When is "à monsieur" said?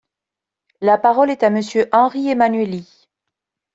1.43-1.87